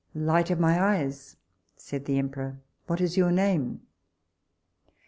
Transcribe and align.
Light 0.15 0.49
of 0.49 0.59
my 0.59 0.81
eyes, 0.81 1.35
said 1.77 2.05
the 2.05 2.17
emperor, 2.17 2.59
what 2.87 2.99
is 3.01 3.17
your 3.17 3.31
name? 3.31 3.81